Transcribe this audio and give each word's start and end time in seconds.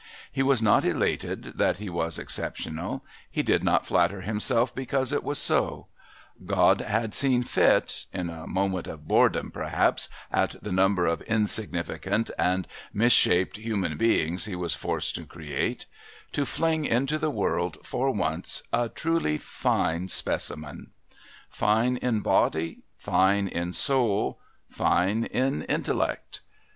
He 0.31 0.41
was 0.41 0.63
not 0.63 0.83
elated 0.83 1.59
that 1.59 1.77
he 1.77 1.87
was 1.87 2.17
exceptional, 2.17 3.05
he 3.29 3.43
did 3.43 3.63
not 3.63 3.85
flatter 3.85 4.21
himself 4.21 4.73
because 4.73 5.13
it 5.13 5.23
was 5.23 5.37
so; 5.37 5.85
God 6.43 6.81
had 6.81 7.13
seen 7.13 7.43
fit 7.43 8.07
(in 8.11 8.31
a 8.31 8.47
moment 8.47 8.87
of 8.87 9.07
boredom, 9.07 9.51
perhaps, 9.51 10.09
at 10.31 10.55
the 10.59 10.71
number 10.71 11.05
of 11.05 11.21
insignificant 11.27 12.31
and 12.39 12.67
misshaped 12.91 13.57
human 13.57 13.95
beings 13.95 14.45
He 14.45 14.55
was 14.55 14.73
forced 14.73 15.13
to 15.17 15.25
create) 15.27 15.85
to 16.31 16.47
fling 16.47 16.83
into 16.85 17.19
the 17.19 17.29
world, 17.29 17.77
for 17.83 18.09
once, 18.09 18.63
a 18.73 18.89
truly 18.89 19.37
Fine 19.37 20.07
Specimen, 20.07 20.93
Fine 21.47 21.97
in 21.97 22.21
Body, 22.21 22.79
Fine 22.97 23.47
in 23.49 23.71
Soul, 23.71 24.39
Fine 24.67 25.25
in 25.25 25.61
Intellect. 25.61 26.41